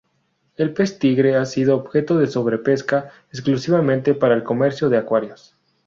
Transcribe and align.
El 0.57 0.73
pez 0.73 0.97
tigre 0.97 1.35
ha 1.35 1.45
sido 1.45 1.75
objeto 1.77 2.17
de 2.17 2.25
sobrepesca 2.25 3.11
exclusivamente 3.31 4.15
para 4.15 4.33
el 4.33 4.43
comercio 4.43 4.89
de 4.89 4.97
acuarios. 4.97 5.55